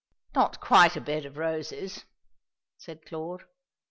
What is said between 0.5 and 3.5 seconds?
quite a bed of roses," said Claude.